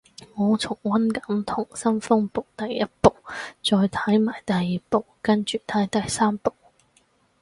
[0.35, 3.13] 我重溫緊溏心風暴第一部，
[3.63, 6.51] 再睇埋第二部跟住睇第三部